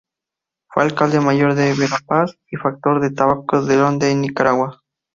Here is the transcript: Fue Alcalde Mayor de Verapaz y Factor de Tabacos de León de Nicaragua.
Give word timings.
Fue 0.67 0.81
Alcalde 0.81 1.19
Mayor 1.21 1.53
de 1.53 1.75
Verapaz 1.75 2.31
y 2.49 2.57
Factor 2.57 3.01
de 3.01 3.11
Tabacos 3.11 3.67
de 3.67 3.75
León 3.75 3.99
de 3.99 4.15
Nicaragua. 4.15 4.81